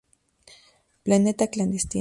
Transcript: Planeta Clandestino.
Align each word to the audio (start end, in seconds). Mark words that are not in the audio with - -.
Planeta 1.05 1.47
Clandestino. 1.53 1.89